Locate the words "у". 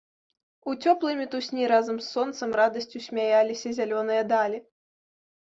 0.71-0.73